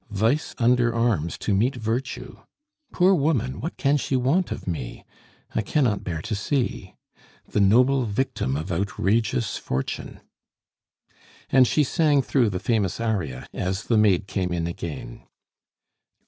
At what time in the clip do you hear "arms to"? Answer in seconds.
0.95-1.53